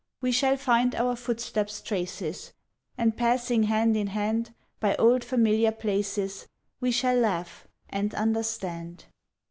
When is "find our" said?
0.57-1.15